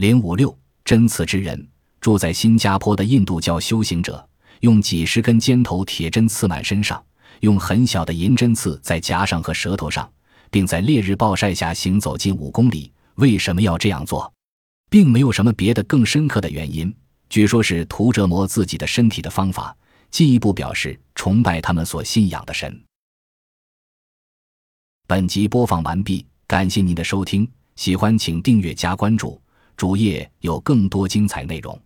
[0.00, 1.68] 零五六针刺之人，
[2.00, 4.26] 住在新加坡的印度教修行者，
[4.60, 7.04] 用几十根尖头铁针刺满身上，
[7.40, 10.10] 用很小的银针刺在颊上和舌头上，
[10.50, 12.90] 并在烈日暴晒下行走近五公里。
[13.16, 14.32] 为什么要这样做？
[14.88, 16.90] 并没有什么别的更深刻的原因。
[17.28, 19.76] 据说是图折磨自己的身体的方法，
[20.10, 22.82] 进一步表示崇拜他们所信仰的神。
[25.06, 27.46] 本集播放完毕，感谢您的收听，
[27.76, 29.38] 喜欢请订阅加关注，
[29.80, 31.80] 主页有更多精彩内容。